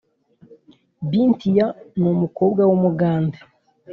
Bintiya 1.09 1.67
numukobwa 1.99 2.61
wumugande 2.69 3.37